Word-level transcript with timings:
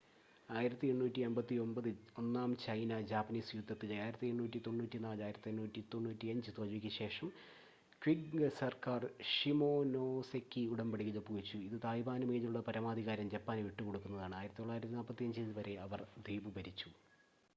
1895-ൽ 0.49 1.87
ഒന്നാം 2.17 2.51
ചൈന-ജാപ്പനീസ് 2.63 3.55
യുദ്ധത്തിലെ 3.57 3.97
1894-1895 4.05 6.53
തോൽവിക്ക് 6.57 6.91
ശേഷം 6.97 7.27
ക്വിംഗ് 8.01 8.49
സർക്കാർ 8.59 9.01
ഷിമോനോസെകി 9.31 10.63
ഉടമ്പടിയിൽ 10.73 11.19
ഒപ്പുവെച്ചു. 11.21 11.59
ഇത് 11.67 11.77
തായ്‌വാനു 11.85 12.27
മേലുള്ള 12.31 12.61
പരമാധികാരം 12.69 13.29
ജപ്പാന് 13.35 13.63
വിട്ടുകൊടുക്കുന്നതാണ്. 13.67 14.39
1945 14.47 15.53
വരെ 15.59 15.75
അവർ 15.85 16.01
ദ്വീപ് 16.19 16.49
ഭരിച്ചു 16.57 16.89